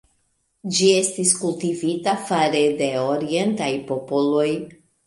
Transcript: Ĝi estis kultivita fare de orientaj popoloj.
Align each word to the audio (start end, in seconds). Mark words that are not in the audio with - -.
Ĝi 0.77 0.87
estis 1.01 1.33
kultivita 1.41 2.17
fare 2.31 2.65
de 2.83 2.91
orientaj 3.07 3.73
popoloj. 3.93 4.53